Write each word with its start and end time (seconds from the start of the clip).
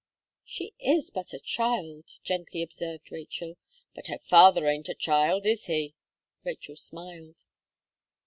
"She 0.43 0.73
is 0.79 1.11
but 1.11 1.31
a 1.31 1.37
child," 1.37 2.17
gently 2.23 2.63
observed 2.63 3.11
Rachel. 3.11 3.57
"But 3.93 4.07
her 4.07 4.17
father 4.17 4.65
ain't 4.67 4.89
a 4.89 4.95
child, 4.95 5.45
is 5.45 5.65
he?" 5.65 5.93
Rachel 6.43 6.75
smiled. 6.75 7.45